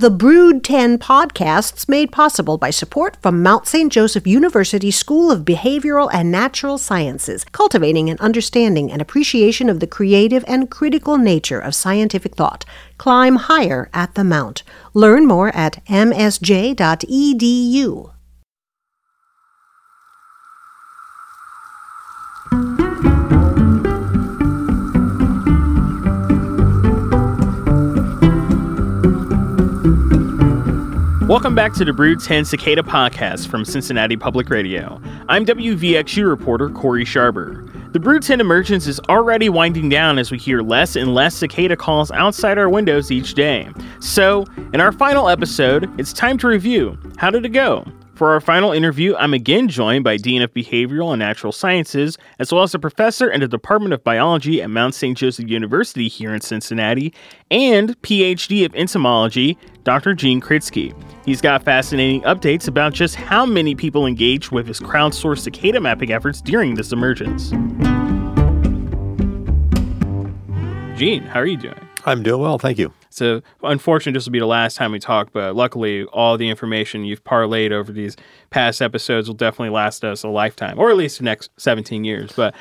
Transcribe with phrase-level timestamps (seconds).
[0.00, 3.92] The Brood 10 podcasts made possible by support from Mount St.
[3.92, 9.86] Joseph University School of Behavioral and Natural Sciences, cultivating an understanding and appreciation of the
[9.86, 12.64] creative and critical nature of scientific thought.
[12.96, 14.62] Climb higher at the Mount.
[14.94, 16.80] Learn more at msj.edu.
[31.30, 35.00] Welcome back to the Brood 10 Cicada podcast from Cincinnati Public Radio.
[35.28, 37.92] I'm WVXU reporter Corey Sharber.
[37.92, 41.76] The Brood 10 emergence is already winding down as we hear less and less cicada
[41.76, 43.70] calls outside our windows each day.
[44.00, 46.98] So, in our final episode, it's time to review.
[47.16, 47.84] How did it go?
[48.20, 52.52] For our final interview, I'm again joined by Dean of Behavioral and Natural Sciences, as
[52.52, 55.16] well as a professor in the Department of Biology at Mount St.
[55.16, 57.14] Joseph University here in Cincinnati,
[57.50, 60.12] and PhD of Entomology, Dr.
[60.12, 60.94] Gene Kritsky.
[61.24, 66.12] He's got fascinating updates about just how many people engaged with his crowdsourced cicada mapping
[66.12, 67.48] efforts during this emergence.
[70.98, 71.88] Gene, how are you doing?
[72.04, 72.92] I'm doing well, thank you.
[73.10, 77.04] So, unfortunately, this will be the last time we talk, but luckily, all the information
[77.04, 78.16] you've parlayed over these
[78.50, 82.32] past episodes will definitely last us a lifetime, or at least the next 17 years.
[82.32, 82.54] But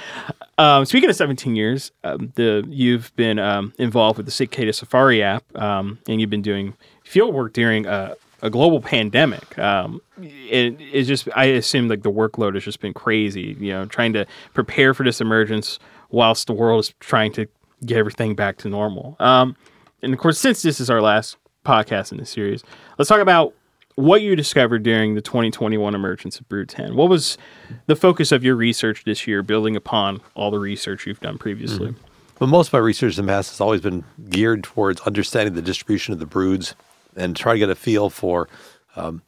[0.58, 5.22] um, speaking of 17 years, um, the you've been um, involved with the Cicada Safari
[5.22, 9.58] app, um, and you've been doing field work during a, a global pandemic.
[9.60, 13.56] Um, it, it's just, I assume, like the workload has just been crazy.
[13.60, 15.78] You know, trying to prepare for this emergence
[16.10, 17.48] whilst the world is trying to
[17.86, 19.16] get everything back to normal.
[19.20, 19.56] Um,
[20.02, 22.64] and of course, since this is our last podcast in the series,
[22.98, 23.54] let's talk about
[23.96, 26.96] what you discovered during the 2021 emergence of Brood 10.
[26.96, 27.38] What was
[27.86, 31.90] the focus of your research this year, building upon all the research you've done previously?
[31.90, 32.04] Mm-hmm.
[32.40, 35.62] Well, most of my research in the past has always been geared towards understanding the
[35.62, 36.76] distribution of the broods
[37.18, 38.48] and try to get a feel for
[38.96, 39.22] um,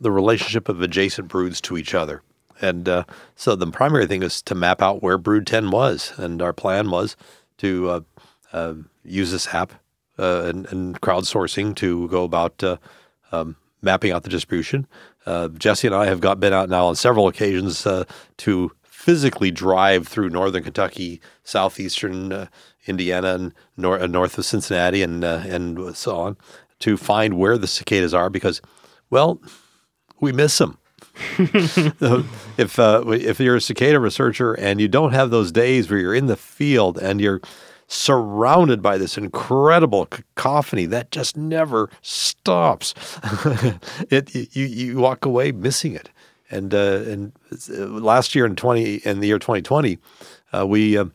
[0.00, 2.22] the relationship of adjacent broods to each other.
[2.60, 3.04] And uh,
[3.36, 6.12] so the primary thing is to map out where Brood 10 was.
[6.16, 7.16] And our plan was
[7.58, 8.00] to uh,
[8.52, 9.72] uh, use this app
[10.18, 12.76] and, and, crowdsourcing to go about uh,
[13.32, 14.86] um, mapping out the distribution.
[15.26, 18.04] Uh, Jesse and I have got been out now on several occasions uh,
[18.38, 22.46] to physically drive through northern Kentucky, southeastern uh,
[22.86, 26.36] Indiana, and nor- north of Cincinnati, and and so on,
[26.80, 28.60] to find where the cicadas are because,
[29.10, 29.40] well,
[30.20, 30.78] we miss them.
[31.38, 36.14] if uh, if you're a cicada researcher and you don't have those days where you're
[36.14, 37.40] in the field and you're
[37.88, 42.94] surrounded by this incredible cacophony that just never stops.
[44.10, 46.10] it you you walk away missing it.
[46.50, 47.32] And uh, and
[47.70, 49.98] uh, last year in twenty in the year 2020,
[50.52, 51.06] uh, we uh,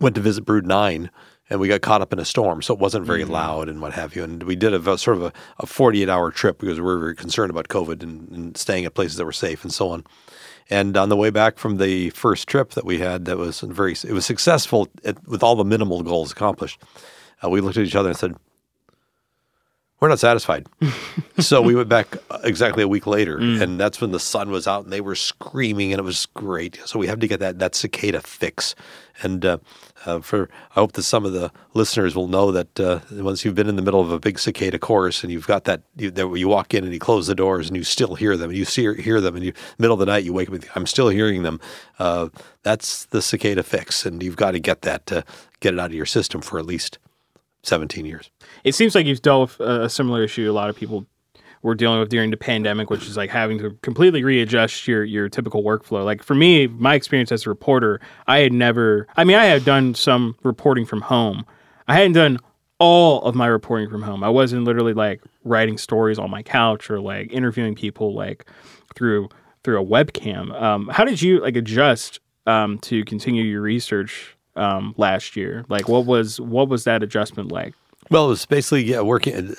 [0.00, 1.10] went to visit Brood Nine,
[1.50, 3.32] and we got caught up in a storm, so it wasn't very mm-hmm.
[3.32, 4.24] loud and what have you.
[4.24, 7.16] And we did a, sort of a, a 48 hour trip because we were very
[7.16, 10.04] concerned about COVID and, and staying at places that were safe and so on.
[10.70, 13.92] And on the way back from the first trip that we had, that was very
[13.92, 16.80] it was successful at, with all the minimal goals accomplished.
[17.44, 18.34] Uh, we looked at each other and said,
[20.04, 20.66] "We're not satisfied."
[21.38, 23.62] so we went back uh, exactly a week later, mm.
[23.62, 26.78] and that's when the sun was out and they were screaming, and it was great.
[26.84, 28.74] So we have to get that that cicada fix.
[29.22, 29.58] And uh,
[30.04, 33.54] uh, for I hope that some of the listeners will know that uh, once you've
[33.54, 36.28] been in the middle of a big cicada chorus and you've got that you, that
[36.34, 38.66] you walk in and you close the doors and you still hear them and you
[38.66, 41.08] see hear them and you middle of the night you wake up with I'm still
[41.08, 41.60] hearing them.
[41.98, 42.28] Uh,
[42.62, 45.24] that's the cicada fix, and you've got to get that to
[45.60, 46.98] get it out of your system for at least
[47.66, 48.30] 17 years.
[48.64, 51.06] It seems like you've dealt with a similar issue a lot of people
[51.64, 55.30] we're dealing with during the pandemic, which is like having to completely readjust your your
[55.30, 56.04] typical workflow.
[56.04, 59.08] Like for me, my experience as a reporter, I had never.
[59.16, 61.46] I mean, I had done some reporting from home.
[61.88, 62.38] I hadn't done
[62.78, 64.22] all of my reporting from home.
[64.22, 68.44] I wasn't literally like writing stories on my couch or like interviewing people like
[68.94, 69.30] through
[69.62, 70.52] through a webcam.
[70.60, 75.64] Um, how did you like adjust um, to continue your research um, last year?
[75.68, 77.74] Like, what was what was that adjustment like?
[78.10, 79.54] Well, it was basically yeah, working.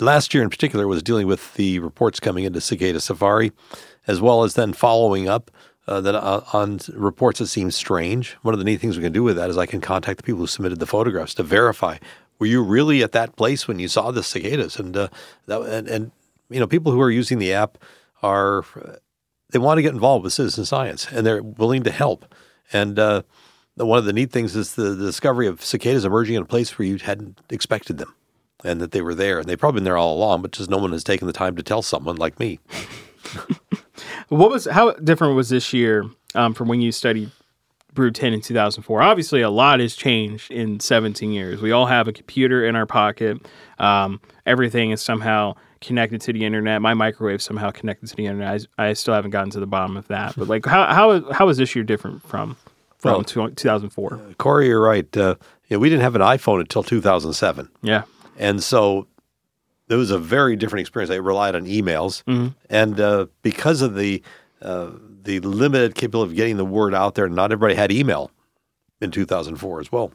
[0.00, 3.52] last year in particular was dealing with the reports coming into Cicada Safari,
[4.06, 5.50] as well as then following up
[5.86, 8.32] uh, that uh, on reports that seem strange.
[8.42, 10.22] One of the neat things we can do with that is I can contact the
[10.24, 11.98] people who submitted the photographs to verify
[12.38, 15.08] were you really at that place when you saw the cicadas, and uh,
[15.46, 16.10] that, and, and
[16.50, 17.78] you know people who are using the app
[18.22, 18.64] are
[19.50, 22.34] they want to get involved with citizen science and they're willing to help
[22.72, 23.22] and uh,
[23.86, 26.78] one of the neat things is the, the, discovery of cicadas emerging in a place
[26.78, 28.14] where you hadn't expected them
[28.64, 29.38] and that they were there.
[29.38, 31.56] And they've probably been there all along, but just no one has taken the time
[31.56, 32.58] to tell someone like me.
[34.28, 36.04] what was how different was this year
[36.34, 37.30] um, from when you studied
[37.94, 39.02] Brood 10 in 2004.
[39.02, 41.60] Obviously, a lot has changed in 17 years.
[41.60, 43.38] We all have a computer in our pocket.
[43.78, 46.82] Um, everything is somehow connected to the internet.
[46.82, 48.66] My microwave somehow connected to the internet.
[48.78, 50.34] I, I still haven't gotten to the bottom of that.
[50.36, 52.56] But like, how how how is this year different from
[52.98, 54.20] from Well, 2004?
[54.38, 55.16] Corey, you're right.
[55.16, 55.36] Uh,
[55.70, 57.68] know, we didn't have an iPhone until 2007.
[57.82, 58.02] Yeah.
[58.38, 59.06] And so
[59.88, 61.10] it was a very different experience.
[61.10, 62.22] I relied on emails,
[62.70, 64.22] and uh, because of the
[64.62, 64.90] uh,
[65.22, 68.30] the limited capability of getting the word out there, not everybody had email
[69.00, 70.12] in 2004 as well.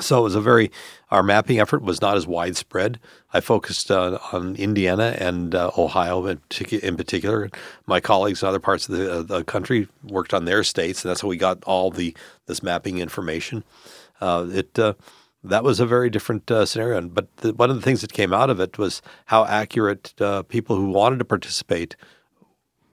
[0.00, 0.70] So it was a very
[1.10, 2.98] our mapping effort was not as widespread.
[3.34, 7.50] I focused uh, on Indiana and uh, Ohio in, particu- in particular.
[7.86, 11.10] My colleagues in other parts of the, uh, the country worked on their states, and
[11.10, 12.16] that's how we got all the
[12.46, 13.64] this mapping information.
[14.18, 14.94] Uh, it uh,
[15.44, 17.02] that was a very different uh, scenario.
[17.02, 20.14] But the, one of the things that came out of it was how accurate
[20.48, 21.96] people who wanted to participate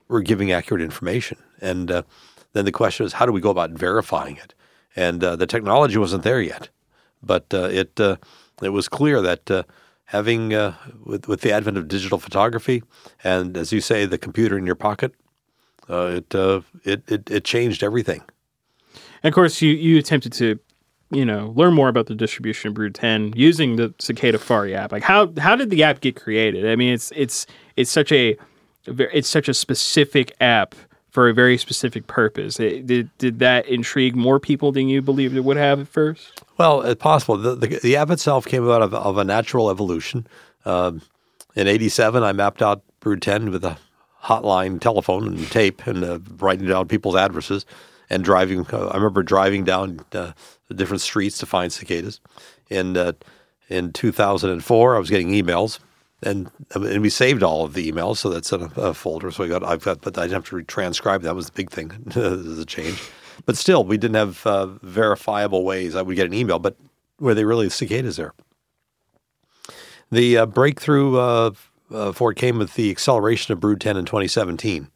[0.10, 1.38] were giving accurate information.
[1.62, 2.04] And
[2.52, 4.54] then the question is, how do we go about verifying it?
[4.96, 6.70] And the technology wasn't there yet,
[7.22, 8.18] but uh, it uh,
[8.62, 9.64] it was clear that uh,
[10.06, 10.50] having
[11.04, 12.84] with with the advent of digital photography
[13.24, 15.14] and, as you say, the computer in your pocket,
[15.88, 18.24] it, it it it changed everything.
[19.24, 20.60] And of course, you you attempted to,
[21.12, 24.92] you know, learn more about the distribution of Brood 10 using the Cicada Safari app.
[24.92, 26.70] Like, how how did the app get created?
[26.70, 27.46] I mean, it's it's
[27.76, 28.38] it's such a
[28.86, 30.76] it's such a specific app
[31.10, 32.60] for a very specific purpose.
[32.60, 36.44] It, did did that intrigue more people than you believed it would have at first?
[36.58, 37.38] Well, it's possible.
[37.38, 40.28] The, the, the app itself came out of, of a natural evolution.
[40.66, 41.02] Um,
[41.56, 43.78] in '87, I mapped out Brood 10 with a
[44.24, 47.66] hotline telephone and tape and uh, writing down people's addresses
[48.10, 48.66] and driving.
[48.72, 50.34] Uh, I remember driving down uh,
[50.74, 52.20] different streets to find cicadas.
[52.70, 53.14] In uh,
[53.70, 55.80] in 2004, I was getting emails.
[56.22, 59.32] And, and we saved all of the emails, so that's in a, a folder.
[59.32, 61.22] So I got, I've got, but I didn't have to transcribe.
[61.22, 63.02] That was the big thing, a change.
[63.46, 65.96] But still, we didn't have uh, verifiable ways.
[65.96, 66.76] I would get an email, but
[67.20, 68.34] were they really cicadas there?
[70.12, 71.52] The uh, breakthrough uh,
[71.92, 74.90] uh, for it came with the acceleration of Brood 10 in 2017.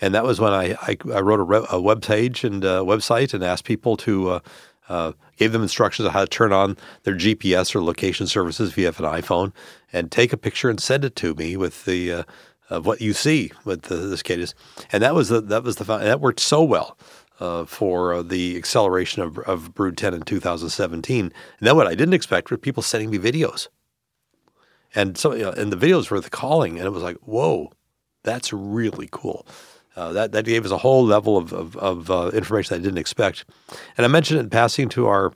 [0.00, 2.78] And that was when I, I, I wrote a, re- a web page and a
[2.78, 4.40] website and asked people to,
[4.88, 8.78] uh, gave them instructions on how to turn on their GPS or location services if
[8.78, 9.52] you have an iPhone
[9.92, 12.22] and take a picture and send it to me with the, uh,
[12.70, 14.54] of what you see with the, the cicadas.
[14.92, 16.98] And that was the, that was the, that worked so well.
[17.40, 21.24] Uh, for uh, the acceleration of, of Brood 10 in 2017.
[21.24, 23.66] And then what I didn't expect were people sending me videos.
[24.94, 27.72] And so, you know, and the videos were the calling, and it was like, whoa,
[28.22, 29.46] that's really cool.
[29.96, 32.98] Uh, that that gave us a whole level of of, of uh, information I didn't
[32.98, 33.44] expect.
[33.96, 35.32] And I mentioned it in passing to our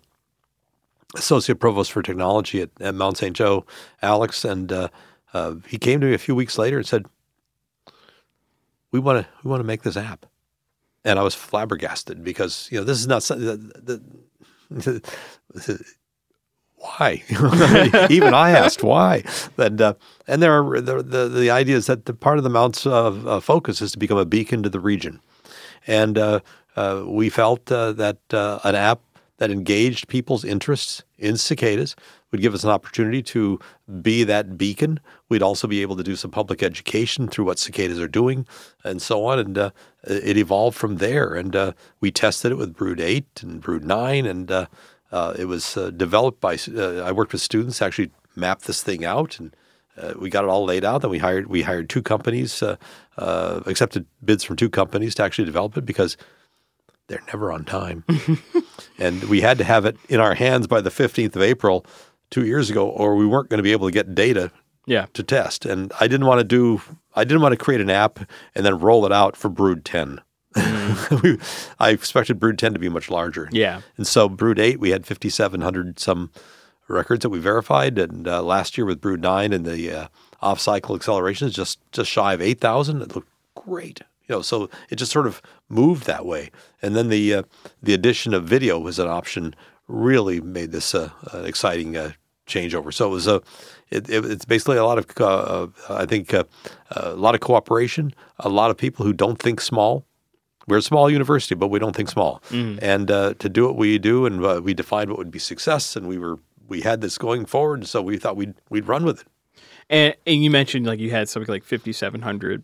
[1.15, 3.35] associate provost for technology at, at Mount St.
[3.35, 3.65] Joe,
[4.03, 4.89] Alex, and uh,
[5.33, 7.07] uh, he came to me a few weeks later and said,
[8.91, 10.27] "We want to we want to make this app."
[11.05, 14.03] And I was flabbergasted because you know this is not something that
[16.81, 17.23] why?
[18.11, 19.25] Even I asked why.
[19.57, 19.95] And uh,
[20.27, 23.41] and there are the, the the idea is that the part of the Mount's uh,
[23.41, 25.21] focus is to become a beacon to the region,
[25.87, 26.41] and uh,
[26.77, 29.01] uh, we felt uh, that uh, an app
[29.39, 31.97] that engaged people's interests in cicadas
[32.31, 33.59] would give us an opportunity to
[34.03, 35.01] be that beacon.
[35.29, 38.47] We'd also be able to do some public education through what cicadas are doing
[38.85, 39.39] and so on.
[39.39, 39.71] And uh,
[40.05, 41.35] it evolved from there.
[41.35, 44.27] And uh, we tested it with Brood 8 and Brood 9.
[44.27, 44.67] And uh,
[45.13, 49.05] uh, it was uh, developed by, uh, I worked with students actually map this thing
[49.05, 49.39] out.
[49.41, 49.55] And
[50.01, 51.03] uh, we got it all laid out.
[51.03, 52.77] Then we hired, we hired two companies, uh,
[53.17, 56.17] uh, accepted bids from two companies to actually develop it because
[57.09, 58.05] they're never on time.
[58.99, 61.85] and we had to have it in our hands by the 15th of April
[62.31, 64.53] two years ago, or we weren't going to be able to get data
[64.87, 65.07] Yeah.
[65.15, 65.65] to test.
[65.65, 66.83] And I didn't want to do,
[67.17, 68.21] I didn't want to create an app
[68.55, 69.85] and then roll it out for Brood
[70.61, 71.21] 10.
[71.23, 71.39] we,
[71.79, 73.49] I expected Brood 10 to be much larger.
[73.53, 73.83] Yeah.
[73.97, 76.31] And so Brood 8, we had 5,700 some
[76.89, 77.99] records that we verified.
[77.99, 80.09] And uh, last year with Brood 9 and the uh,
[80.41, 83.03] off cycle accelerations, just, just shy of 8,000.
[83.03, 84.01] It looked great.
[84.29, 86.51] You know, so it just sort of moved that way.
[86.83, 87.43] And then the uh,
[87.83, 89.55] the addition of video was an option.
[89.87, 92.13] Really made this uh, an exciting uh,
[92.47, 92.93] changeover.
[92.93, 93.43] So it was a
[93.91, 96.45] it, it, it's basically a lot of uh, uh, I think uh,
[96.91, 98.15] a lot of cooperation.
[98.39, 100.05] A lot of people who don't think small.
[100.69, 102.43] We're a small university, but we don't think small.
[102.83, 105.97] And uh, to do what we do, and uh, we defined what would be success,
[105.97, 107.87] and we were we had this going forward.
[107.87, 109.27] So we thought we'd we'd run with it.
[109.91, 112.63] And, and you mentioned like you had something like 5,700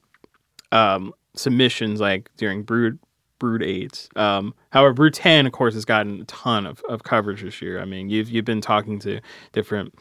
[0.73, 2.99] um, submissions like during Brood
[3.39, 4.09] Brood eight.
[4.17, 7.81] Um, however, Brood ten, of course, has gotten a ton of, of coverage this year.
[7.81, 9.21] I mean, you've you've been talking to
[9.53, 9.95] different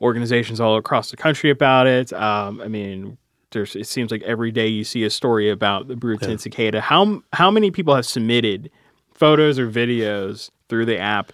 [0.00, 2.12] organizations all across the country about it.
[2.12, 3.18] Um, I mean,
[3.52, 6.80] there's it seems like every day you see a story about the Brood ten cicada.
[6.80, 8.70] How how many people have submitted
[9.14, 11.32] photos or videos through the app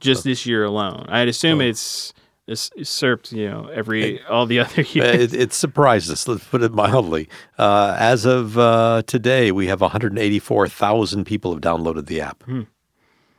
[0.00, 1.06] just this year alone?
[1.08, 2.12] I'd assume it's
[2.46, 5.32] it's usurped, you know, every all the other years.
[5.32, 6.28] it, it surprised us.
[6.28, 7.28] Let's put it mildly.
[7.58, 12.44] Uh, as of uh, today, we have 184,000 people have downloaded the app,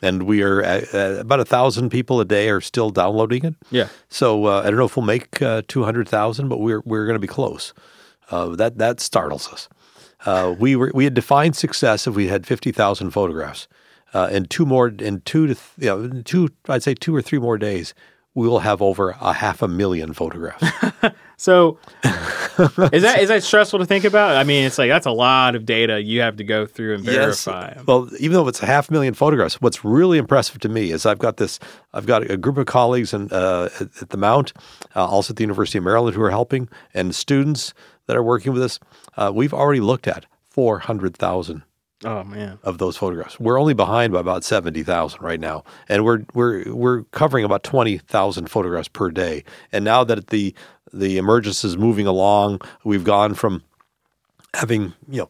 [0.02, 3.56] and we are at, at about a thousand people a day are still downloading it.
[3.72, 3.88] yeah.
[4.10, 7.20] So uh, I don't know if we'll make uh, 200,000, but we're we're going to
[7.20, 7.74] be close.
[8.30, 9.70] Uh, that that startles us.
[10.26, 13.68] Uh, we were we had defined success if we had 50,000 photographs.
[14.14, 17.22] Uh, in two more, in two to th- you know, two, I'd say two or
[17.22, 17.94] three more days,
[18.34, 20.64] we will have over a half a million photographs.
[21.40, 24.36] So is that is that stressful to think about?
[24.36, 27.04] I mean, it's like that's a lot of data you have to go through and
[27.04, 27.78] verify.
[27.86, 31.20] Well, even though it's a half million photographs, what's really impressive to me is I've
[31.20, 31.60] got this.
[31.94, 34.52] I've got a group of colleagues and uh, at, at the Mount,
[34.96, 37.76] uh, also at the University of Maryland, who are helping, and students
[38.08, 38.80] that are working with us.
[39.16, 41.64] Uh, we've already looked at four hundred thousand
[42.04, 42.60] Oh man.
[42.64, 43.40] of those photographs.
[43.40, 47.64] We're only behind by about seventy thousand right now, and we're we're we're covering about
[47.64, 49.44] twenty thousand photographs per day.
[49.72, 50.54] And now that the
[50.94, 53.64] the emergence is moving along, we've gone from
[54.54, 55.30] having you know.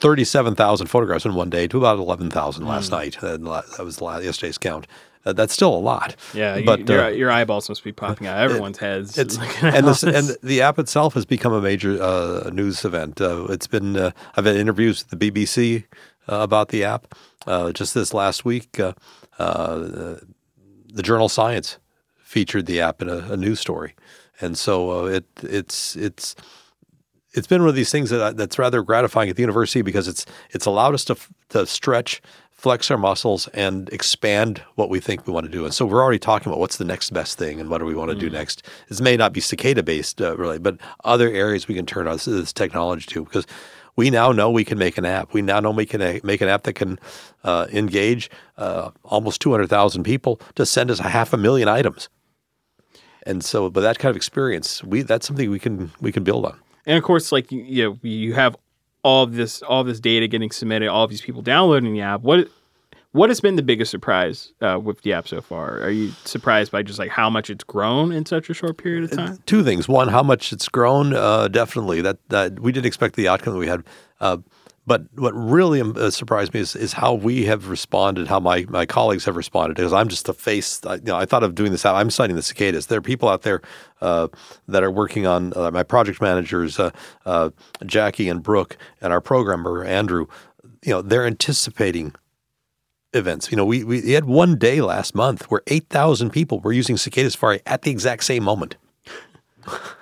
[0.00, 3.20] 37,000 photographs in one day to about 11,000 last night.
[3.20, 4.86] And that was yesterday's count.
[5.28, 6.16] Uh, that's still a lot.
[6.32, 9.18] Yeah, but your, uh, your eyeballs must be popping out everyone's heads.
[9.18, 13.20] it's and this, and the app itself has become a major uh, news event.
[13.20, 15.84] Uh, it's been uh, I've had interviews with the BBC
[16.28, 17.14] uh, about the app.
[17.46, 18.92] Uh, just this last week, uh,
[19.38, 20.16] uh,
[20.92, 21.78] the journal Science
[22.16, 23.94] featured the app in a, a news story,
[24.40, 26.34] and so uh, it it's it's
[27.32, 30.26] it's been one of these things that that's rather gratifying at the university because it's
[30.50, 32.20] it's allowed us to f- to stretch,
[32.58, 35.64] flex our muscles, and expand what we think we want to do.
[35.64, 37.94] And so we're already talking about what's the next best thing and what do we
[37.94, 38.64] want to do next.
[38.88, 42.14] This may not be cicada based uh, really, but other areas we can turn on
[42.14, 43.46] this, this technology to because.
[43.96, 45.32] We now know we can make an app.
[45.32, 47.00] We now know we can uh, make an app that can
[47.42, 52.08] uh, engage uh, almost 200,000 people to send us a half a million items.
[53.24, 56.46] And so, but that kind of experience, we that's something we can we can build
[56.46, 56.60] on.
[56.86, 58.56] And of course, like you, you know, you have
[59.08, 62.02] all of this, all of this data getting submitted, all of these people downloading the
[62.02, 62.20] app.
[62.20, 62.48] What,
[63.12, 65.80] what has been the biggest surprise uh, with the app so far?
[65.80, 69.04] Are you surprised by just like how much it's grown in such a short period
[69.04, 69.38] of time?
[69.46, 71.14] Two things: one, how much it's grown.
[71.14, 73.82] Uh, definitely, that, that we didn't expect the outcome that we had.
[74.20, 74.36] Uh,
[74.88, 78.64] but what really um, uh, surprised me is, is how we have responded, how my,
[78.70, 79.76] my colleagues have responded.
[79.76, 80.80] Because I'm just the face.
[80.86, 81.84] I, you know, I thought of doing this.
[81.84, 81.94] out.
[81.94, 82.86] I'm studying the cicadas.
[82.86, 83.60] There are people out there
[84.00, 84.28] uh,
[84.66, 86.90] that are working on uh, my project managers, uh,
[87.26, 87.50] uh,
[87.84, 90.26] Jackie and Brooke, and our programmer Andrew.
[90.82, 92.14] You know, they're anticipating
[93.12, 93.50] events.
[93.50, 97.30] You know, we, we had one day last month where 8,000 people were using Cicada
[97.30, 98.76] Safari at the exact same moment.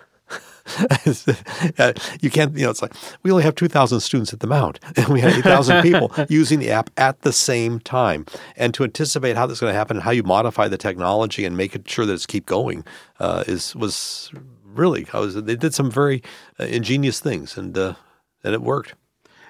[2.20, 5.08] You can't, you know, it's like we only have 2,000 students at the Mount and
[5.08, 8.26] we had 8,000 people using the app at the same time.
[8.56, 11.44] And to anticipate how this is going to happen and how you modify the technology
[11.44, 12.84] and make it sure that it's keep going
[13.20, 14.30] uh, is was
[14.64, 16.22] really, I was, they did some very
[16.58, 17.94] uh, ingenious things and, uh,
[18.44, 18.94] and it worked.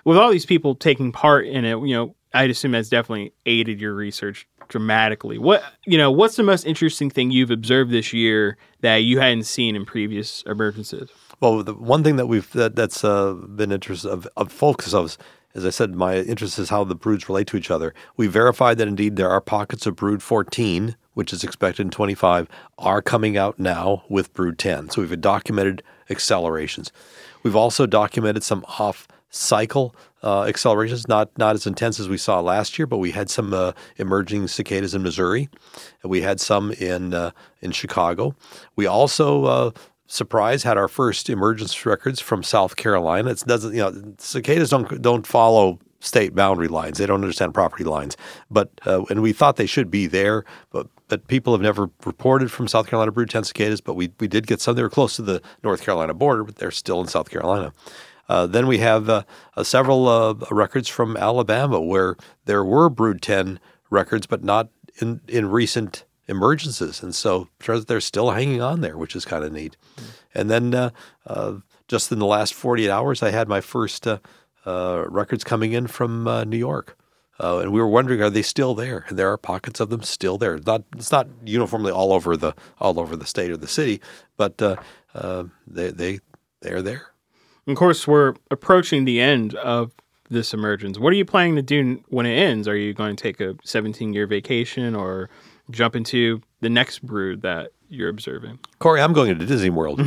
[0.05, 3.81] With all these people taking part in it, you know, I'd assume that's definitely aided
[3.81, 5.39] your research dramatically.
[5.39, 9.45] What you know, what's the most interesting thing you've observed this year that you hadn't
[9.45, 11.09] seen in previous emergencies?
[11.41, 15.19] Well, the one thing that we've that, that's uh, been interest of, of focus of,
[15.55, 17.95] as I said, my interest is how the broods relate to each other.
[18.17, 22.49] We verified that indeed there are pockets of brood 14, which is expected in 25,
[22.79, 24.91] are coming out now with brood 10.
[24.91, 26.91] So we've documented accelerations.
[27.43, 32.41] We've also documented some off cycle uh, accelerations, not not as intense as we saw
[32.41, 35.49] last year, but we had some uh, emerging cicadas in Missouri,
[36.03, 37.31] and we had some in uh,
[37.61, 38.35] in Chicago.
[38.75, 39.71] We also uh,
[40.07, 43.31] surprise had our first emergence records from South Carolina.
[43.31, 46.99] It doesn't you know cicadas don't don't follow state boundary lines.
[46.99, 48.17] They don't understand property lines,
[48.51, 52.51] but uh, and we thought they should be there, but but people have never reported
[52.51, 54.75] from South Carolina brood 10 cicadas, but we, we did get some.
[54.75, 57.73] They were close to the North Carolina border, but they're still in South Carolina.
[58.29, 59.23] Uh, then we have uh,
[59.57, 64.69] uh, several uh, records from Alabama where there were brood 10 records, but not
[65.01, 67.03] in, in recent emergences.
[67.03, 69.77] And so they're still hanging on there, which is kind of neat.
[70.35, 70.91] And then uh,
[71.27, 71.55] uh,
[71.89, 74.19] just in the last 48 hours, I had my first uh,
[74.67, 76.99] uh, records coming in from uh, New York.
[77.39, 79.05] Uh, and we were wondering, are they still there?
[79.09, 80.59] And there are pockets of them still there.
[80.59, 84.01] Not, it's not uniformly all over the all over the state or the city,
[84.39, 84.77] but uh,
[85.15, 86.21] uh, they they
[86.63, 87.09] they're there.
[87.67, 89.93] Of course, we're approaching the end of
[90.29, 90.99] this emergence.
[90.99, 92.69] What are you planning to do when it ends?
[92.69, 95.31] Are you going to take a 17 year vacation or
[95.71, 98.59] jump into the next brood that you're observing?
[98.79, 99.99] Corey, I'm going to Disney World.
[99.99, 100.05] no,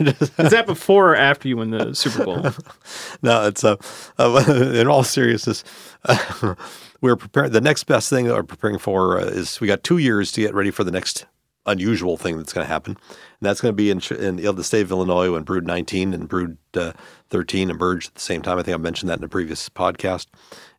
[0.00, 2.42] just, Is that before or after you win the Super Bowl?
[3.22, 3.76] no, it's uh,
[4.18, 5.64] uh, in all seriousness,
[7.00, 7.52] we're preparing.
[7.52, 10.40] The next best thing that we're preparing for uh, is we got two years to
[10.40, 11.26] get ready for the next
[11.66, 14.82] unusual thing that's going to happen, and that's going to be in, in the state
[14.82, 16.92] of Illinois when Brood 19 and Brood uh,
[17.30, 18.58] 13 emerge at the same time.
[18.58, 20.26] I think I mentioned that in a previous podcast,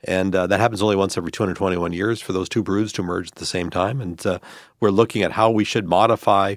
[0.03, 3.29] and uh, that happens only once every 221 years for those two broods to emerge
[3.29, 4.01] at the same time.
[4.01, 4.39] And uh,
[4.79, 6.55] we're looking at how we should modify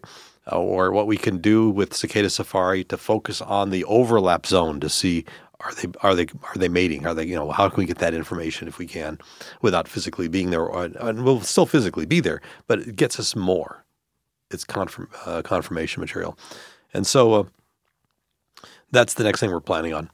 [0.50, 4.80] uh, or what we can do with Cicada Safari to focus on the overlap zone
[4.80, 5.24] to see
[5.60, 7.06] are they are they are they mating?
[7.06, 9.18] Are they you know how can we get that information if we can
[9.62, 10.68] without physically being there?
[10.68, 13.85] And we'll still physically be there, but it gets us more.
[14.56, 16.38] It's confirm, uh, confirmation material,
[16.94, 17.44] and so uh,
[18.90, 20.08] that's the next thing we're planning on.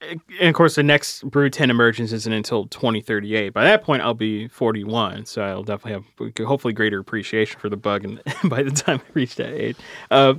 [0.00, 3.50] and of course, the next Brood 10 emergence isn't until 2038.
[3.50, 7.76] By that point, I'll be 41, so I'll definitely have hopefully greater appreciation for the
[7.76, 8.04] bug.
[8.04, 9.76] And by the time I reach that age,
[10.12, 10.34] uh,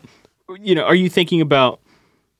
[0.57, 1.81] you know, are you thinking about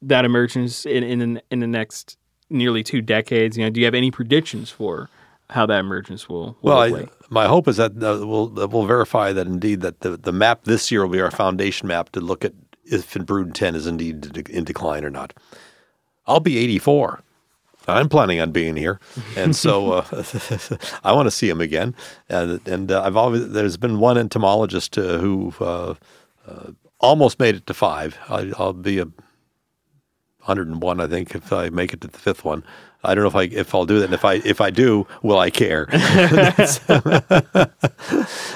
[0.02, 2.18] that emergence in in in the next
[2.50, 3.58] nearly two decades?
[3.58, 5.10] You know, do you have any predictions for
[5.50, 6.58] how that emergence will?
[6.62, 7.32] will Well, I, like?
[7.32, 10.64] my hope is that uh, we'll that we'll verify that indeed that the, the map
[10.66, 14.50] this year will be our foundation map to look at if Brood 10 is indeed
[14.50, 15.34] in decline or not.
[16.26, 17.22] I'll be 84.
[17.90, 19.00] I'm planning on being here,
[19.38, 20.06] and so uh,
[21.04, 21.96] I want to see him again.
[22.28, 25.96] And and uh, I've always there's been one entomologist uh, who uh,
[26.46, 28.18] uh, almost made it to five.
[28.28, 29.08] I, I'll be a
[30.40, 32.64] 101, I think, if I make it to the fifth one.
[33.04, 34.06] I don't know if I if I'll do that.
[34.06, 35.86] And if I if I do, will I care?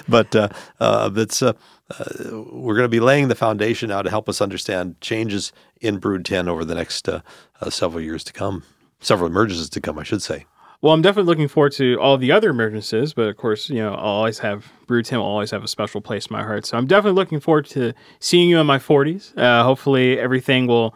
[0.10, 1.54] but uh, uh, it's uh,
[2.00, 2.04] uh,
[2.52, 6.26] we're going to be laying the foundation now to help us understand changes in Brood
[6.26, 7.22] 10 over the next uh,
[7.62, 8.64] uh, several years to come,
[9.00, 10.46] several emergences to come, I should say.
[10.82, 13.94] Well, I'm definitely looking forward to all the other emergencies, but of course, you know,
[13.94, 16.66] I'll always have Brood 10 will always have a special place in my heart.
[16.66, 19.38] So I'm definitely looking forward to seeing you in my 40s.
[19.38, 20.96] Uh, hopefully, everything will,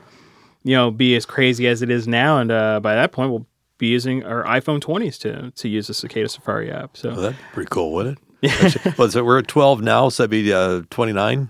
[0.65, 3.45] you know, be as crazy as it is now, and uh, by that point, we'll
[3.77, 6.97] be using our iPhone 20s to to use the Cicada Safari app.
[6.97, 8.51] So Well, that'd be pretty cool, wouldn't it?
[8.63, 11.49] Actually, well, so we're at 12 now, so that'd be uh, 29.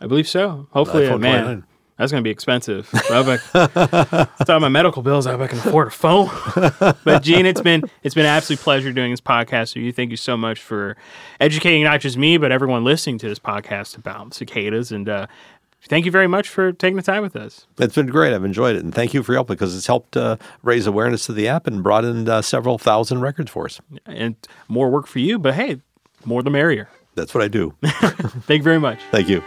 [0.00, 0.66] I believe so.
[0.70, 1.64] Hopefully, uh, man, 29.
[1.98, 2.88] that's going to be expensive.
[2.94, 2.98] I
[4.38, 5.26] hope I, my medical bills.
[5.26, 6.30] I hope I can afford a phone.
[7.04, 9.74] but Gene, it's been it's been an absolute pleasure doing this podcast.
[9.74, 10.96] So you thank you so much for
[11.40, 14.92] educating not just me but everyone listening to this podcast about cicadas.
[14.92, 15.26] And uh,
[15.82, 17.66] thank you very much for taking the time with us.
[17.78, 18.32] It's been great.
[18.32, 18.84] I've enjoyed it.
[18.84, 21.66] And thank you for your help because it's helped uh, raise awareness to the app
[21.66, 23.80] and brought in uh, several thousand records for us.
[24.06, 24.36] And
[24.68, 25.80] more work for you, but hey,
[26.24, 26.88] more the merrier.
[27.14, 27.74] That's what I do.
[27.84, 29.00] Thank you very much.
[29.10, 29.42] Thank you.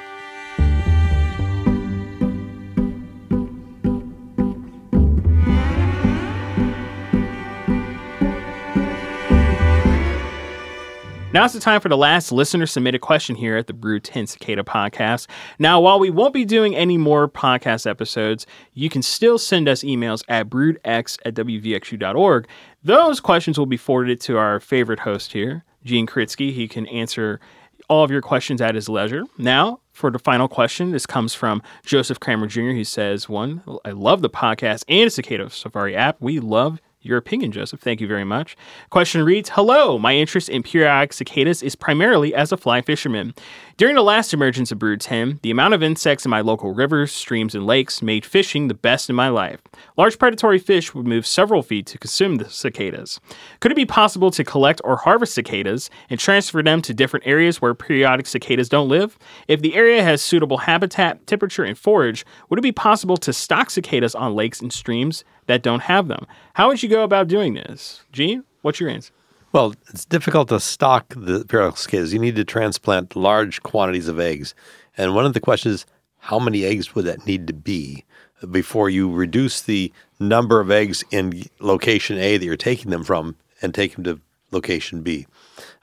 [11.33, 14.63] Now's the time for the last listener submitted question here at the Brood 10 Cicada
[14.63, 15.27] podcast.
[15.59, 19.81] Now, while we won't be doing any more podcast episodes, you can still send us
[19.81, 22.47] emails at broodx at wvxu.org.
[22.83, 26.51] Those questions will be forwarded to our favorite host here, Gene Kritsky.
[26.51, 27.39] He can answer
[27.87, 29.23] all of your questions at his leisure.
[29.37, 32.71] Now, for the final question, this comes from Joseph Kramer Jr.
[32.71, 36.17] He says, One, I love the podcast and Cicada Safari app.
[36.19, 37.79] We love your opinion, Joseph.
[37.79, 38.55] Thank you very much.
[38.89, 43.33] Question reads Hello, my interest in periodic cicadas is primarily as a fly fisherman.
[43.77, 47.11] During the last emergence of Brood 10, the amount of insects in my local rivers,
[47.11, 49.61] streams, and lakes made fishing the best in my life.
[49.97, 53.19] Large predatory fish would move several feet to consume the cicadas.
[53.59, 57.61] Could it be possible to collect or harvest cicadas and transfer them to different areas
[57.61, 59.17] where periodic cicadas don't live?
[59.47, 63.69] If the area has suitable habitat, temperature, and forage, would it be possible to stock
[63.69, 66.27] cicadas on lakes and streams that don't have them?
[66.55, 68.03] How would you go about doing this?
[68.11, 69.13] Gene, what's your answer?
[69.53, 71.43] Well, it's difficult to stock the
[71.75, 72.13] cicadas.
[72.13, 74.55] You need to transplant large quantities of eggs.
[74.97, 75.85] And one of the questions
[76.19, 78.05] how many eggs would that need to be
[78.49, 83.35] before you reduce the number of eggs in location A that you're taking them from
[83.61, 85.27] and take them to location B?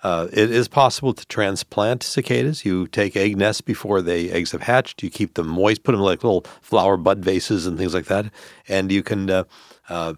[0.03, 2.65] Uh, it is possible to transplant cicadas.
[2.65, 5.03] You take egg nests before the eggs have hatched.
[5.03, 8.07] You keep them moist, put them in like little flower bud vases and things like
[8.07, 8.33] that,
[8.67, 9.29] and you can.
[9.29, 9.45] Uh,
[9.91, 10.15] uh,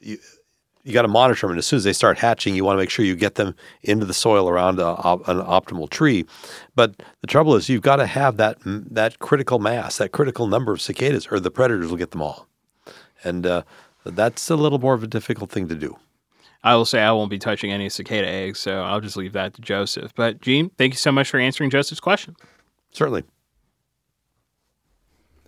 [0.00, 0.18] you,
[0.84, 1.52] you got to monitor them.
[1.52, 3.56] And as soon as they start hatching, you want to make sure you get them
[3.82, 6.26] into the soil around a, an optimal tree.
[6.74, 10.72] But the trouble is, you've got to have that that critical mass, that critical number
[10.72, 12.46] of cicadas, or the predators will get them all.
[13.24, 13.62] And uh,
[14.04, 15.96] that's a little more of a difficult thing to do.
[16.62, 19.54] I will say I won't be touching any cicada eggs, so I'll just leave that
[19.54, 20.14] to Joseph.
[20.14, 22.36] But Gene, thank you so much for answering Joseph's question.
[22.90, 23.24] Certainly.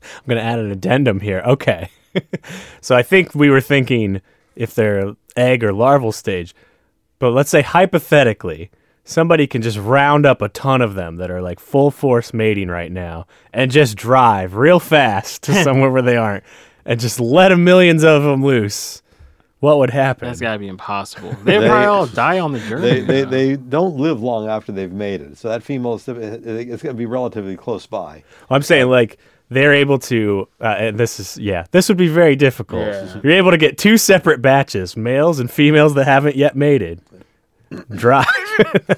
[0.02, 1.42] I'm going to add an addendum here.
[1.46, 1.90] Okay.
[2.80, 4.20] so I think we were thinking
[4.56, 6.54] if they're egg or larval stage,
[7.18, 8.70] but let's say hypothetically,
[9.04, 12.68] somebody can just round up a ton of them that are like full force mating
[12.68, 16.44] right now and just drive real fast to somewhere where they aren't
[16.84, 19.02] and just let a millions of them loose,
[19.60, 20.28] what would happen?
[20.28, 21.32] That's got to be impossible.
[21.44, 23.00] They, They- probably all die on the journey.
[23.00, 25.38] They, they, they don't live long after they've mated.
[25.38, 28.22] So that female is it's going to be relatively close by.
[28.50, 32.36] I'm saying like they're able to, uh, and this is yeah, this would be very
[32.36, 32.86] difficult.
[32.86, 33.20] Yeah.
[33.22, 37.00] You're able to get two separate batches, males and females that haven't yet mated.
[37.90, 38.26] Drive.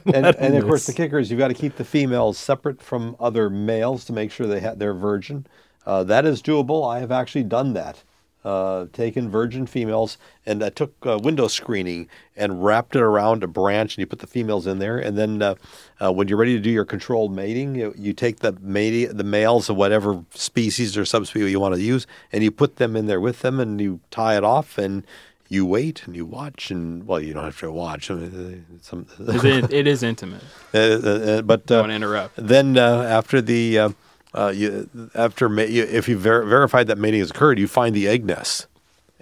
[0.06, 3.16] And, and of course, the kicker is you've got to keep the females separate from
[3.18, 5.48] other males to make sure they ha- they're virgin.
[5.84, 6.88] Uh, that is doable.
[6.88, 8.04] I have actually done that.
[8.44, 13.48] Uh, taken virgin females and I took uh, window screening and wrapped it around a
[13.48, 15.56] branch and you put the females in there and then uh,
[16.00, 19.24] uh, when you're ready to do your controlled mating you, you take the mate, the
[19.24, 23.06] males of whatever species or subspecies you want to use and you put them in
[23.06, 25.04] there with them and you tie it off and
[25.48, 28.78] you wait and you watch and well you don't have to watch I mean, uh,
[28.80, 30.42] some, it, it is intimate.
[30.72, 32.34] uh, but Don't interrupt.
[32.36, 33.92] then uh, after the
[34.34, 37.94] uh, you, after ma- you, if you ver- verified that mating has occurred, you find
[37.94, 38.66] the egg nests,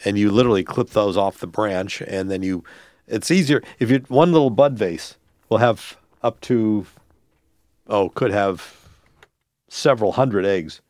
[0.05, 2.65] and you literally clip those off the branch, and then you.
[3.07, 5.17] It's easier if you one little bud vase
[5.49, 6.87] will have up to,
[7.87, 8.89] oh, could have
[9.69, 10.81] several hundred eggs,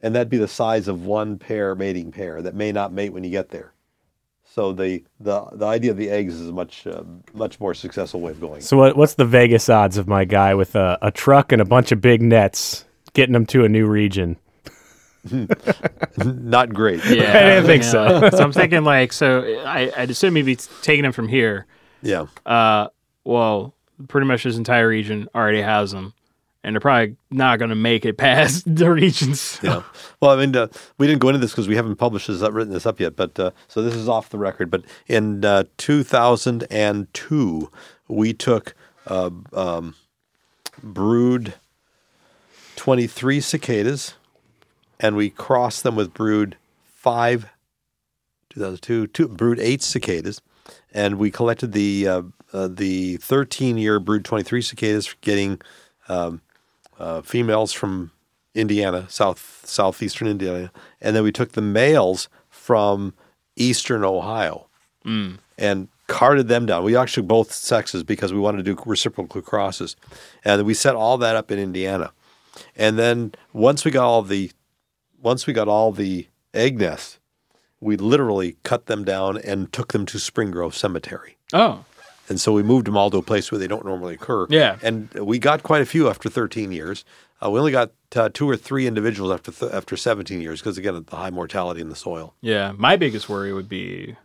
[0.00, 3.24] and that'd be the size of one pair mating pair that may not mate when
[3.24, 3.72] you get there.
[4.44, 7.02] So the the the idea of the eggs is a much uh,
[7.34, 8.62] much more successful way of going.
[8.62, 11.66] So what, what's the Vegas odds of my guy with a, a truck and a
[11.66, 14.36] bunch of big nets getting them to a new region?
[16.18, 17.04] Not great.
[17.06, 18.28] Yeah, I didn't think so.
[18.30, 21.66] so I'm thinking like, so I, I'd assume he'd be taking him from here.
[22.02, 22.26] Yeah.
[22.44, 22.88] Uh,
[23.24, 23.74] well,
[24.08, 26.12] pretty much this entire region already has them,
[26.62, 29.58] and they're probably not going to make it past the regions.
[29.62, 29.82] Yeah.
[30.20, 32.52] Well, I mean, uh, we didn't go into this because we haven't published this, uh,
[32.52, 33.16] written this up yet.
[33.16, 34.70] But uh, so this is off the record.
[34.70, 37.70] But in uh, 2002,
[38.08, 38.74] we took
[39.06, 39.94] uh, um,
[40.82, 41.54] brood
[42.76, 44.14] 23 cicadas,
[45.00, 47.50] and we crossed them with brood five.
[48.50, 50.40] 2002, two, brood eight cicadas,
[50.92, 55.60] and we collected the uh, uh, the 13 year brood 23 cicadas, getting
[56.08, 56.40] um,
[56.98, 58.12] uh, females from
[58.54, 63.12] Indiana, south southeastern Indiana, and then we took the males from
[63.56, 64.68] eastern Ohio
[65.58, 66.84] and carted them down.
[66.84, 69.96] We actually both sexes because we wanted to do reciprocal crosses,
[70.44, 72.12] and we set all that up in Indiana.
[72.76, 74.50] And then once we got all the
[75.22, 77.18] once we got all the egg nests,
[77.80, 81.36] we literally cut them down and took them to Spring Grove Cemetery.
[81.52, 81.84] Oh,
[82.28, 84.46] And so we moved them all to a place where they don't normally occur.
[84.50, 84.76] Yeah.
[84.82, 87.04] And we got quite a few after 13 years.
[87.42, 90.78] Uh, we only got uh, two or three individuals after th- after 17 years because
[90.78, 92.34] again the high mortality in the soil.
[92.40, 92.72] yeah.
[92.76, 94.16] My biggest worry would be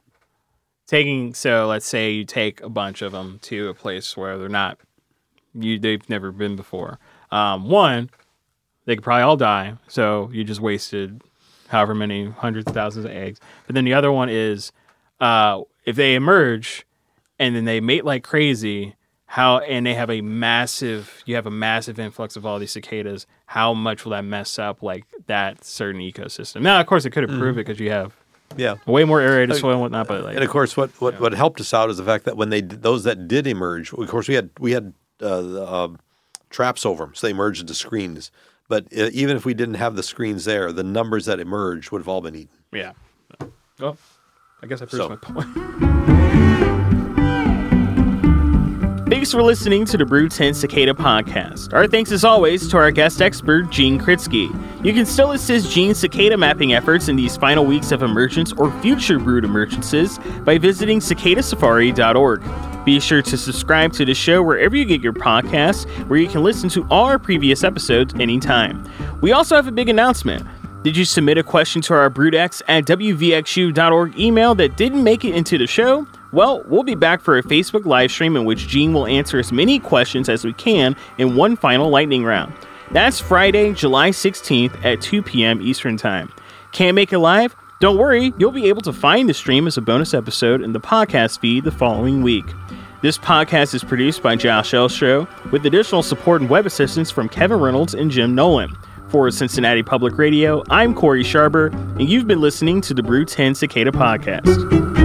[0.88, 1.34] taking.
[1.34, 4.78] So let's say you take a bunch of them to a place where they're not.
[5.54, 7.00] You they've never been before.
[7.32, 8.10] Um, one,
[8.86, 9.76] they could probably all die.
[9.88, 11.22] So you just wasted
[11.68, 13.40] however many hundreds of thousands of eggs.
[13.68, 14.72] But then the other one is
[15.20, 16.86] uh, if they emerge
[17.38, 18.96] and then they mate like crazy,
[19.28, 23.28] how and they have a massive you have a massive influx of all these cicadas,
[23.46, 26.62] how much will that mess up like that certain ecosystem?
[26.62, 28.16] Now of course it could improve it because you have
[28.58, 28.78] Yeah.
[28.88, 31.62] way more aerated soil and whatnot, but like And of course, what, what, what helped
[31.62, 34.34] us out is the fact that when they those that did emerge, of course, we
[34.34, 35.28] had we had uh,
[35.84, 35.88] uh,
[36.50, 38.32] traps over them, so they emerged into screens.
[38.68, 42.00] But uh, even if we didn't have the screens there, the numbers that emerged would
[42.02, 42.50] have all been eaten.
[42.72, 42.92] yeah.
[43.80, 43.98] Well,
[44.62, 46.10] I guess I proved So- my point.
[49.30, 51.72] Thanks for listening to the Brood 10 Cicada podcast.
[51.72, 54.50] Our thanks, as always, to our guest expert, Gene Kritsky.
[54.84, 58.72] You can still assist Gene's cicada mapping efforts in these final weeks of emergence or
[58.82, 62.42] future brood emergences by visiting cicadasafari.org.
[62.86, 66.42] Be sure to subscribe to the show wherever you get your podcasts, where you can
[66.42, 68.84] listen to all our previous episodes anytime.
[69.22, 70.44] We also have a big announcement.
[70.82, 75.36] Did you submit a question to our BroodX at WVXU.org email that didn't make it
[75.36, 76.08] into the show?
[76.32, 79.52] Well, we'll be back for a Facebook live stream in which Gene will answer as
[79.52, 82.54] many questions as we can in one final lightning round.
[82.92, 85.62] That's Friday, July 16th at 2 p.m.
[85.62, 86.32] Eastern Time.
[86.72, 87.56] Can't make it live?
[87.80, 90.80] Don't worry, you'll be able to find the stream as a bonus episode in the
[90.80, 92.46] podcast feed the following week.
[93.02, 97.60] This podcast is produced by Josh Elstro with additional support and web assistance from Kevin
[97.60, 98.78] Reynolds and Jim Nolan.
[99.08, 103.56] For Cincinnati Public Radio, I'm Corey Sharber, and you've been listening to the Brood 10
[103.56, 104.99] Cicada Podcast.